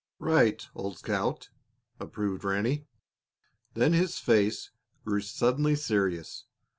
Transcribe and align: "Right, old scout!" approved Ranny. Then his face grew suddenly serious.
"Right, 0.17 0.67
old 0.73 0.97
scout!" 0.97 1.49
approved 1.99 2.43
Ranny. 2.43 2.87
Then 3.75 3.93
his 3.93 4.17
face 4.17 4.71
grew 5.05 5.21
suddenly 5.21 5.75
serious. 5.75 6.45